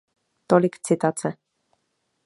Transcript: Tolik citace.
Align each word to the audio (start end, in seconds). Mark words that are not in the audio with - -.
Tolik 0.49 0.81
citace. 0.89 1.37